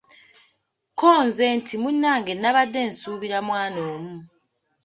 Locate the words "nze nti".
1.25-1.75